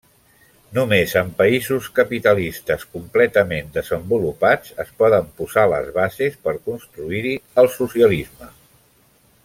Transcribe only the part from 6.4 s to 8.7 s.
per construir-hi el socialisme.